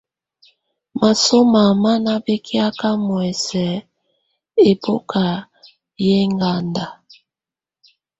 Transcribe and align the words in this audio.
Masọmá 0.99 1.61
má 1.83 1.93
ná 2.05 2.13
bɛ́kɛ̀áká 2.25 2.89
muɛsɛ 3.05 3.65
ɛ́bɔ́ká 4.67 5.25
yɛ́ 6.03 6.17
ɛŋganda. 6.23 6.85